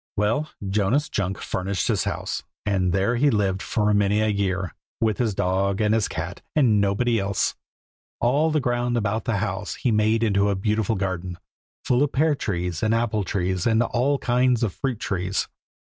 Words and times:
Well, 0.17 0.49
Jonas 0.67 1.09
Junk 1.09 1.37
furnished 1.37 1.87
his 1.87 2.05
house, 2.05 2.41
and 2.65 2.91
there 2.91 3.17
he 3.17 3.29
lived 3.29 3.61
for 3.61 3.93
many 3.93 4.19
a 4.21 4.29
year, 4.29 4.73
with 4.99 5.19
his 5.19 5.35
dog 5.35 5.79
and 5.79 5.93
his 5.93 6.07
cat, 6.07 6.41
and 6.55 6.81
nobody 6.81 7.19
else. 7.19 7.53
All 8.19 8.49
the 8.49 8.59
ground 8.59 8.97
about 8.97 9.25
the 9.25 9.37
house 9.37 9.75
he 9.75 9.91
made 9.91 10.23
into 10.23 10.49
a 10.49 10.55
beautiful 10.55 10.95
garden, 10.95 11.37
full 11.85 12.01
of 12.01 12.13
pear 12.13 12.33
trees 12.33 12.81
and 12.81 12.95
apple 12.95 13.23
trees 13.23 13.67
and 13.67 13.83
all 13.83 14.17
kinds 14.17 14.63
of 14.63 14.73
fruit 14.73 14.99
trees. 14.99 15.47